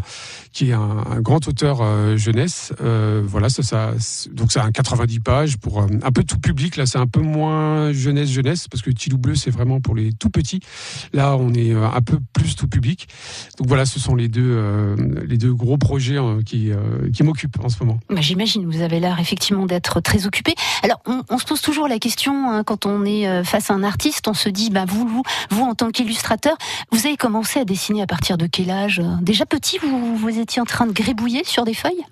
qui 0.53 0.71
est 0.71 0.73
un, 0.73 1.05
un 1.11 1.21
grand 1.21 1.47
auteur 1.47 2.17
jeunesse. 2.17 2.73
voilà, 2.81 3.49
ça, 3.49 3.63
ça, 3.63 3.93
donc, 4.33 4.51
c'est 4.51 4.61
un 4.61 4.73
90 4.73 5.21
pages 5.21 5.57
pour 5.59 5.83
un 5.83 6.13
peu 6.13 6.25
tout 6.25 6.39
public. 6.39 6.77
Là, 6.77 6.87
c'est 6.87 6.99
un 6.99 7.07
peu 7.07 7.21
moins 7.29 7.93
jeunesse 7.93 8.31
jeunesse 8.31 8.69
parce 8.69 8.83
que 8.83 8.91
Tilou 8.91 9.19
Bleu 9.19 9.35
c'est 9.35 9.51
vraiment 9.51 9.81
pour 9.81 9.95
les 9.95 10.13
tout 10.13 10.31
petits. 10.31 10.61
Là, 11.13 11.37
on 11.37 11.53
est 11.55 11.73
euh, 11.73 11.89
un 11.89 12.01
peu 12.01 12.19
plus 12.33 12.57
tout 12.57 12.69
public. 12.69 13.09
Donc 13.59 13.69
voilà, 13.69 13.87
ce 13.87 14.01
sont 14.01 14.15
les 14.15 14.29
deux 14.29 14.51
euh, 14.51 14.97
les 15.27 15.39
deux 15.39 15.55
gros 15.55 15.79
projets 15.79 16.19
euh, 16.19 16.43
qui 16.43 16.71
qui 17.13 17.23
m'occupent 17.23 17.63
en 17.63 17.69
ce 17.69 17.83
moment. 17.83 18.01
Bah, 18.09 18.21
J'imagine, 18.21 18.67
vous 18.67 18.81
avez 18.81 19.01
l'air 19.01 19.19
effectivement 19.21 19.67
d'être 19.67 20.01
très 20.01 20.27
occupé. 20.27 20.55
Alors, 20.83 21.01
on, 21.07 21.39
se 21.39 21.45
pose 21.45 21.61
toujours 21.61 21.89
la 21.89 21.99
question 21.99 22.51
hein, 22.51 22.65
quand 22.65 22.87
on 22.87 23.05
est 23.05 23.45
face 23.45 23.71
à 23.71 23.75
un 23.75 23.83
artiste, 23.83 24.29
on 24.29 24.35
se 24.35 24.49
dit, 24.49 24.71
bah 24.71 24.85
vous, 24.87 25.07
vous, 25.07 25.23
vous 25.51 25.63
en 25.63 25.75
tant 25.75 25.91
qu'illustrateur, 25.91 26.57
vous 26.93 27.07
avez 27.07 27.17
commencé 27.17 27.61
à 27.61 27.65
dessiner 27.65 28.03
à 28.03 28.07
partir 28.07 28.39
de 28.39 28.47
quel 28.47 28.71
âge? 28.71 29.03
Déjà 29.23 29.47
petit, 29.47 29.79
vous, 29.79 30.17
vous 30.17 30.39
étiez 30.39 30.61
en 30.61 30.65
train 30.65 30.87
de 30.87 30.93
gribouiller 30.93 31.43
sur 31.45 31.65
des 31.65 31.75
feuilles? 31.75 32.05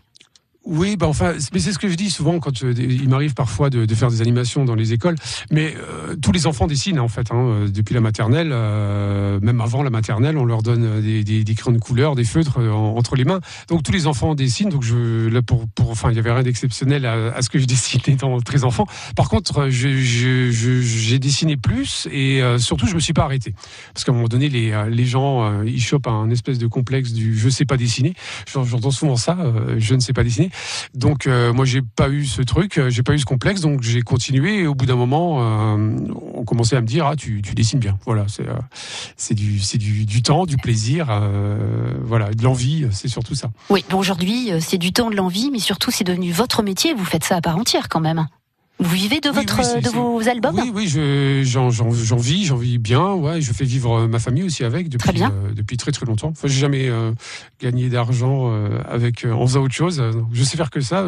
Oui, 0.66 0.96
bah 0.96 1.06
enfin, 1.06 1.34
mais 1.52 1.60
c'est 1.60 1.72
ce 1.72 1.78
que 1.78 1.88
je 1.88 1.94
dis 1.94 2.10
souvent 2.10 2.40
quand 2.40 2.64
euh, 2.64 2.74
il 2.76 3.08
m'arrive 3.08 3.34
parfois 3.34 3.70
de, 3.70 3.84
de, 3.84 3.94
faire 3.94 4.10
des 4.10 4.20
animations 4.20 4.64
dans 4.64 4.74
les 4.74 4.92
écoles. 4.92 5.14
Mais 5.52 5.74
euh, 5.76 6.16
tous 6.20 6.32
les 6.32 6.48
enfants 6.48 6.66
dessinent 6.66 6.98
en 6.98 7.06
fait, 7.06 7.30
hein, 7.30 7.36
euh, 7.36 7.68
depuis 7.68 7.94
la 7.94 8.00
maternelle, 8.00 8.50
euh, 8.52 9.38
même 9.40 9.60
avant 9.60 9.84
la 9.84 9.90
maternelle, 9.90 10.36
on 10.36 10.44
leur 10.44 10.62
donne 10.62 11.00
des, 11.00 11.22
des, 11.22 11.44
des 11.44 11.54
crayons 11.54 11.76
de 11.76 11.80
couleur, 11.80 12.16
des 12.16 12.24
feutres 12.24 12.58
en, 12.58 12.96
entre 12.96 13.14
les 13.14 13.24
mains. 13.24 13.40
Donc 13.68 13.84
tous 13.84 13.92
les 13.92 14.08
enfants 14.08 14.34
dessinent. 14.34 14.70
Donc 14.70 14.82
je, 14.82 15.28
là 15.28 15.40
pour, 15.40 15.68
pour 15.68 15.90
enfin, 15.90 16.10
il 16.10 16.16
y 16.16 16.18
avait 16.18 16.32
rien 16.32 16.42
d'exceptionnel 16.42 17.06
à, 17.06 17.32
à, 17.32 17.42
ce 17.42 17.48
que 17.48 17.60
je 17.60 17.64
dessinais 17.66 18.16
dans 18.16 18.40
très 18.40 18.64
enfant. 18.64 18.86
Par 19.14 19.28
contre, 19.28 19.68
j'ai 19.68 19.96
je, 20.02 20.50
je, 20.50 21.16
dessiné 21.16 21.56
plus 21.56 22.08
et 22.10 22.42
euh, 22.42 22.58
surtout 22.58 22.86
je 22.86 22.94
me 22.94 23.00
suis 23.00 23.14
pas 23.14 23.22
arrêté 23.24 23.54
parce 23.94 24.04
qu'à 24.04 24.10
un 24.10 24.16
moment 24.16 24.28
donné, 24.28 24.48
les, 24.48 24.74
les 24.90 25.06
gens 25.06 25.62
ils 25.62 25.80
chopent 25.80 26.08
un 26.08 26.28
espèce 26.30 26.58
de 26.58 26.66
complexe 26.66 27.12
du 27.12 27.38
je 27.38 27.48
sais 27.48 27.64
pas 27.64 27.76
dessiner. 27.76 28.14
J'entends 28.52 28.90
souvent 28.90 29.16
ça, 29.16 29.38
je 29.78 29.94
ne 29.94 30.00
sais 30.00 30.12
pas 30.12 30.24
dessiner. 30.24 30.50
Donc 30.94 31.26
euh, 31.26 31.52
moi 31.52 31.64
j'ai 31.64 31.82
pas 31.82 32.08
eu 32.08 32.26
ce 32.26 32.42
truc, 32.42 32.78
euh, 32.78 32.90
j'ai 32.90 33.02
pas 33.02 33.12
eu 33.12 33.18
ce 33.18 33.24
complexe, 33.24 33.60
donc 33.60 33.82
j'ai 33.82 34.02
continué 34.02 34.60
et 34.60 34.66
au 34.66 34.74
bout 34.74 34.86
d'un 34.86 34.96
moment 34.96 35.38
euh, 35.40 35.96
on 36.34 36.44
commençait 36.44 36.76
à 36.76 36.80
me 36.80 36.86
dire 36.86 37.06
ah 37.06 37.16
tu, 37.16 37.40
dessines 37.40 37.78
bien, 37.78 37.98
voilà 38.04 38.26
c'est 38.28 38.46
c'est 39.16 39.34
du 39.34 39.58
c'est 39.60 39.78
du, 39.78 40.04
du, 40.04 40.22
temps, 40.22 40.46
du 40.46 40.56
plaisir, 40.56 41.08
voilà 42.02 42.30
de 42.32 42.42
l'envie, 42.42 42.86
c'est 42.90 43.08
surtout 43.08 43.34
ça. 43.34 43.50
Oui, 43.70 43.84
bon, 43.88 43.98
aujourd'hui 43.98 44.50
c'est 44.60 44.78
du 44.78 44.92
temps, 44.92 45.10
de 45.10 45.16
l'envie, 45.16 45.50
mais 45.50 45.58
surtout 45.58 45.90
c'est 45.90 46.04
devenu 46.04 46.32
votre 46.32 46.62
métier, 46.62 46.94
vous 46.94 47.04
faites 47.04 47.24
ça 47.24 47.36
à 47.36 47.40
part 47.40 47.56
entière 47.56 47.88
quand 47.88 48.00
même. 48.00 48.26
Vous 48.78 48.94
vivez 48.94 49.20
de, 49.20 49.30
votre, 49.30 49.58
oui, 49.58 49.64
oui, 49.76 49.80
de 49.80 49.88
vos 49.88 50.28
albums 50.28 50.54
Oui, 50.54 50.70
oui, 50.74 50.86
j'en 51.46 51.70
vis, 52.18 52.44
j'en 52.44 52.56
vis 52.56 52.76
bien. 52.76 53.12
Ouais, 53.12 53.40
je 53.40 53.52
fais 53.54 53.64
vivre 53.64 54.00
euh, 54.00 54.06
ma 54.06 54.18
famille 54.18 54.42
aussi 54.42 54.64
avec 54.64 54.90
depuis, 54.90 55.14
très, 55.14 55.22
euh, 55.24 55.54
depuis 55.54 55.78
très 55.78 55.92
très 55.92 56.04
longtemps. 56.04 56.28
Enfin, 56.28 56.46
j'ai 56.46 56.60
jamais 56.60 56.88
euh, 56.88 57.12
gagné 57.58 57.88
d'argent 57.88 58.50
euh, 58.50 58.78
avec 58.86 59.24
en 59.24 59.46
faisant 59.46 59.62
autre 59.62 59.74
chose. 59.74 60.02
Je 60.30 60.44
sais 60.44 60.58
faire 60.58 60.68
que 60.68 60.82
ça. 60.82 61.06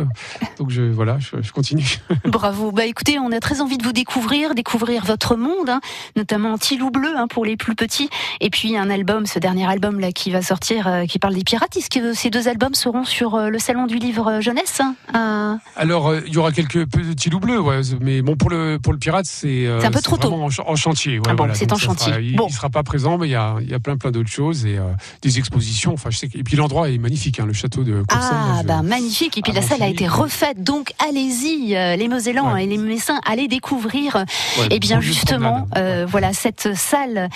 Donc 0.57 0.71
je 0.71 0.81
voilà, 0.81 1.19
je, 1.19 1.43
je 1.43 1.53
continue. 1.53 1.99
Bravo. 2.25 2.73
Bah 2.73 2.87
écoutez, 2.87 3.19
on 3.19 3.33
a 3.33 3.41
très 3.41 3.61
envie 3.61 3.77
de 3.77 3.85
vous 3.85 3.93
découvrir, 3.93 4.55
découvrir 4.55 5.05
votre 5.05 5.37
monde, 5.37 5.69
hein, 5.69 5.81
notamment 6.17 6.57
Tilou 6.57 6.91
Bleu 6.91 7.15
hein, 7.19 7.27
pour 7.29 7.45
les 7.45 7.59
plus 7.59 7.75
petits, 7.75 8.09
et 8.41 8.49
puis 8.49 8.79
un 8.79 8.89
album, 8.89 9.27
ce 9.27 9.39
dernier 9.39 9.69
album 9.69 10.01
là 10.01 10.11
qui 10.11 10.31
va 10.31 10.41
sortir, 10.41 11.03
qui 11.07 11.19
parle 11.19 11.35
des 11.35 11.45
pirates. 11.45 11.77
Est-ce 11.77 11.91
que 11.91 12.15
ces 12.15 12.31
deux 12.31 12.49
albums 12.49 12.75
seront 12.75 13.05
sur 13.05 13.39
le 13.39 13.59
salon 13.59 13.87
du 13.87 13.99
livre 13.99 14.41
jeunesse 14.41 14.81
hein, 15.13 15.61
Alors 15.77 16.17
il 16.17 16.33
y 16.33 16.39
aura 16.39 16.51
quelques 16.51 16.87
petits 16.87 17.29
loups 17.29 17.41
bleus 17.41 17.58
ouais, 17.59 17.81
mais 18.01 18.23
bon 18.23 18.37
pour 18.37 18.51
le 18.51 18.79
pour 18.83 18.93
le 18.93 18.99
pirate 18.99 19.27
c'est 19.27 19.67
euh, 19.67 19.81
un 19.83 19.91
peu 19.91 20.01
trop 20.01 20.17
tôt 20.17 20.33
en, 20.33 20.49
en, 20.67 20.77
chantier. 20.77 21.19
Ouais, 21.19 21.25
ah 21.29 21.31
bon, 21.31 21.37
voilà, 21.39 21.55
c'est 21.55 21.73
en 21.73 21.77
chantier. 21.77 22.13
Sera, 22.13 22.21
il, 22.21 22.37
bon. 22.37 22.47
il 22.49 22.53
sera 22.53 22.71
pas 22.71 22.83
présent, 22.83 23.19
mais 23.19 23.29
il 23.29 23.33
y 23.33 23.37
a 23.37 23.57
il 23.61 23.69
y 23.69 23.75
a 23.75 23.79
plein 23.79 23.97
plein 23.97 24.11
d'autres 24.11 24.31
choses 24.31 24.67
et 24.67 24.79
euh, 24.79 24.85
des 25.23 25.39
expositions. 25.39 25.93
Enfin, 25.93 26.11
je 26.11 26.19
sais 26.19 26.29
que, 26.29 26.39
et 26.39 26.43
puis 26.43 26.57
l'endroit 26.57 26.91
est 26.91 26.99
magnifique, 26.99 27.41
hein, 27.41 27.47
le 27.47 27.53
château 27.53 27.85
de 27.85 28.03
Courcelles. 28.09 28.31
Ah 28.33 28.63
bah 28.65 28.83
magnifique. 28.83 29.37
Et 29.39 29.43
puis 29.43 29.53
la 29.53 29.63
salle 29.63 29.83
a 29.83 29.89
été 29.89 30.07
refaite, 30.07 30.63
donc 30.63 30.93
allez-y, 31.09 31.77
euh, 31.77 31.97
les 31.97 32.09
Mosellans 32.09 32.55
ouais. 32.55 32.65
et 32.65 32.67
les 32.67 32.79
Messins, 32.79 33.21
allez 33.27 33.49
découvrir. 33.49 34.25
Et 34.71 34.79
bien 34.79 35.01
justement, 35.01 35.69
euh, 35.77 36.07
voilà 36.09 36.33
cette 36.33 36.75
salle 36.77 37.29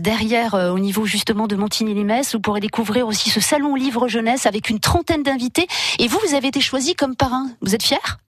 derrière 0.00 0.54
au 0.54 0.78
niveau 0.78 1.06
justement 1.06 1.46
de 1.46 1.56
Montigny-les-Messes, 1.56 2.34
vous 2.34 2.40
pourrez 2.40 2.60
découvrir 2.60 3.06
aussi 3.06 3.30
ce 3.30 3.40
salon 3.40 3.74
livre 3.74 4.08
jeunesse 4.08 4.46
avec 4.46 4.70
une 4.70 4.80
trentaine 4.80 5.22
d'invités. 5.22 5.66
Et 5.98 6.08
vous, 6.08 6.18
vous 6.26 6.34
avez 6.34 6.48
été 6.48 6.60
choisi 6.60 6.94
comme 6.94 7.16
parrain. 7.16 7.48
Vous 7.62 7.74
êtes 7.74 7.82
fier? 7.82 8.18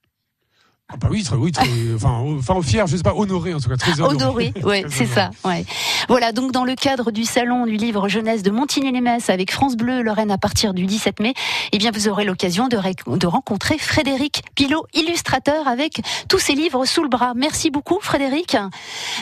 Ah 0.92 0.96
bah 0.96 1.08
oui, 1.10 1.22
très, 1.22 1.36
oui, 1.36 1.52
très, 1.52 1.68
enfin, 1.94 2.22
enfin 2.38 2.60
fier, 2.62 2.86
je 2.86 2.96
sais 2.96 3.02
pas, 3.02 3.14
honoré 3.14 3.54
en 3.54 3.60
tout 3.60 3.68
cas, 3.68 3.76
très 3.76 4.00
honoré. 4.00 4.16
Honoré, 4.16 4.52
ouais, 4.64 4.84
c'est 4.88 5.06
ça, 5.06 5.30
ouais. 5.44 5.64
Voilà, 6.08 6.32
donc 6.32 6.52
dans 6.52 6.64
le 6.64 6.74
cadre 6.74 7.10
du 7.12 7.24
salon 7.24 7.64
du 7.64 7.76
livre 7.76 8.08
jeunesse 8.08 8.42
de 8.42 8.50
Montigny-les-Messes 8.50 9.30
avec 9.30 9.52
France 9.52 9.76
Bleu 9.76 10.02
Lorraine 10.02 10.30
à 10.30 10.38
partir 10.38 10.74
du 10.74 10.86
17 10.86 11.20
mai, 11.20 11.34
eh 11.72 11.78
bien 11.78 11.90
vous 11.92 12.08
aurez 12.08 12.24
l'occasion 12.24 12.68
de, 12.68 12.76
de, 13.16 13.26
rencontrer 13.26 13.78
Frédéric 13.78 14.42
Pilot, 14.54 14.84
illustrateur 14.94 15.68
avec 15.68 16.00
tous 16.28 16.38
ses 16.38 16.54
livres 16.54 16.84
sous 16.84 17.02
le 17.02 17.08
bras. 17.08 17.32
Merci 17.36 17.70
beaucoup 17.70 17.98
Frédéric. 18.00 18.56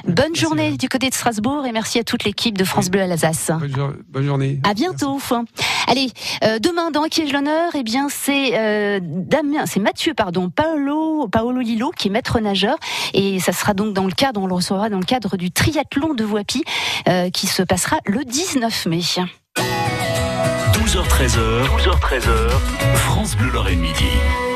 Bonne 0.04 0.14
merci 0.16 0.40
journée 0.40 0.68
bien. 0.68 0.76
du 0.76 0.88
côté 0.88 1.10
de 1.10 1.14
Strasbourg 1.14 1.66
et 1.66 1.72
merci 1.72 1.98
à 1.98 2.04
toute 2.04 2.25
l'équipe 2.25 2.56
de 2.56 2.64
France 2.64 2.88
Bleu 2.88 3.02
Alsace. 3.02 3.50
Bonne, 3.58 3.96
bonne 4.08 4.25
journée. 4.25 4.60
À 4.64 4.72
bientôt. 4.72 5.18
Merci. 5.30 5.77
Allez, 5.88 6.11
euh, 6.45 6.59
demain 6.59 6.90
dans 6.90 7.04
Qui 7.04 7.23
est 7.23 7.33
l'honneur, 7.33 7.73
eh 7.75 7.83
bien 7.83 8.09
c'est 8.11 8.59
euh, 8.59 9.00
c'est 9.64 9.80
Mathieu 9.80 10.12
pardon, 10.12 10.50
Paolo 10.50 11.28
Paolo 11.28 11.61
Lilo 11.61 11.90
qui 11.97 12.09
est 12.09 12.11
maître 12.11 12.40
nageur 12.40 12.76
et 13.14 13.40
ça 13.40 13.52
sera 13.52 13.73
donc 13.73 13.95
dans 13.95 14.04
le 14.04 14.12
cadre, 14.12 14.42
on 14.42 14.47
le 14.47 14.54
recevra 14.54 14.90
dans 14.90 14.99
le 14.99 15.07
cadre 15.07 15.38
du 15.38 15.50
triathlon 15.50 16.12
de 16.12 16.25
Voipy 16.25 16.62
euh, 17.09 17.30
qui 17.30 17.47
se 17.47 17.62
passera 17.62 17.97
le 18.04 18.23
19 18.25 18.87
mai. 18.87 19.00
12h13h, 20.73 21.64
12h13h, 21.78 22.50
France 22.95 23.35
Bleu 23.37 23.50
Lorraine 23.50 23.80
Midi. 23.80 24.48